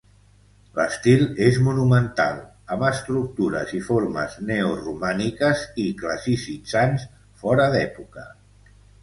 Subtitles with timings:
[0.77, 2.39] L'estil és monumental,
[2.75, 7.07] amb estructures i formes neoromàniques i classicitzants,
[7.45, 8.27] fora d'època.